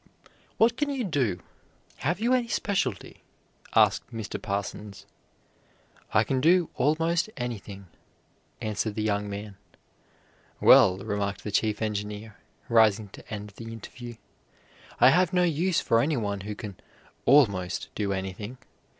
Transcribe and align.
"What 0.57 0.77
can 0.77 0.89
you 0.89 1.03
do? 1.03 1.41
Have 1.97 2.19
you 2.19 2.33
any 2.33 2.47
specialty?" 2.47 3.21
asked 3.75 4.11
Mr. 4.11 4.41
Parsons. 4.41 5.05
"I 6.11 6.23
can 6.23 6.41
do 6.41 6.71
almost 6.73 7.29
anything," 7.37 7.85
answered 8.61 8.95
the 8.95 9.03
young 9.03 9.29
man. 9.29 9.57
"Well," 10.59 10.97
remarked 11.05 11.43
the 11.43 11.51
Chief 11.51 11.83
Engineer, 11.83 12.35
rising 12.67 13.09
to 13.09 13.31
end 13.31 13.49
the 13.57 13.71
interview, 13.71 14.15
"I 14.99 15.11
have 15.11 15.33
no 15.33 15.43
use 15.43 15.81
for 15.81 15.99
anyone 16.01 16.39
who 16.41 16.55
can 16.55 16.77
'almost' 17.27 17.89
do 17.93 18.11
anything. 18.11 18.57